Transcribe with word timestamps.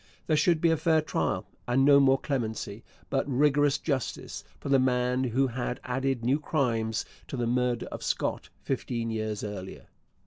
There 0.25 0.35
should 0.35 0.61
be 0.61 0.71
a 0.71 0.77
fair 0.77 0.99
trial 0.99 1.45
and 1.67 1.85
no 1.85 1.99
more 1.99 2.17
clemency, 2.17 2.83
but 3.11 3.29
rigorous 3.31 3.77
justice, 3.77 4.43
for 4.59 4.69
the 4.69 4.79
man 4.79 5.25
who 5.25 5.45
had 5.45 5.79
added 5.83 6.25
new 6.25 6.39
crimes 6.39 7.05
to 7.27 7.37
the 7.37 7.45
murder 7.45 7.85
of 7.91 8.01
Scott 8.01 8.49
fifteen 8.63 9.11
years 9.11 9.43
earlier. 9.43 9.85